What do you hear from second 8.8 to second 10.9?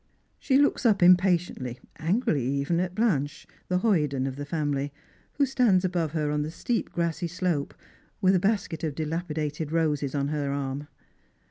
of dilapidated roses on her arm.